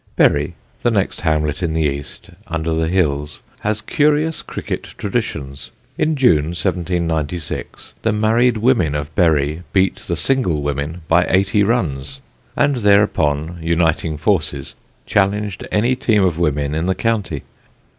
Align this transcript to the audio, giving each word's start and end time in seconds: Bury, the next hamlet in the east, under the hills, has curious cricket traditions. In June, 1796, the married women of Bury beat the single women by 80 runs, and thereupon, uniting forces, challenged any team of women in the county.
Bury, 0.15 0.55
the 0.81 0.89
next 0.89 1.21
hamlet 1.21 1.61
in 1.61 1.73
the 1.75 1.83
east, 1.83 2.31
under 2.47 2.73
the 2.73 2.87
hills, 2.87 3.43
has 3.59 3.81
curious 3.81 4.41
cricket 4.41 4.81
traditions. 4.97 5.69
In 5.95 6.15
June, 6.15 6.55
1796, 6.55 7.93
the 8.01 8.11
married 8.11 8.57
women 8.57 8.95
of 8.95 9.13
Bury 9.13 9.61
beat 9.73 9.97
the 9.97 10.15
single 10.15 10.63
women 10.63 11.01
by 11.07 11.27
80 11.29 11.61
runs, 11.61 12.19
and 12.57 12.77
thereupon, 12.77 13.59
uniting 13.61 14.17
forces, 14.17 14.73
challenged 15.05 15.67
any 15.71 15.95
team 15.95 16.25
of 16.25 16.39
women 16.39 16.73
in 16.73 16.87
the 16.87 16.95
county. 16.95 17.43